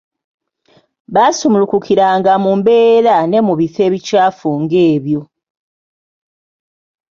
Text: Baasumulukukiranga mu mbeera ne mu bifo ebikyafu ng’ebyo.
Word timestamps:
Baasumulukukiranga 1.13 2.33
mu 2.43 2.51
mbeera 2.59 3.15
ne 3.25 3.39
mu 3.47 3.53
bifo 3.59 3.79
ebikyafu 3.87 4.49
ng’ebyo. 4.61 5.21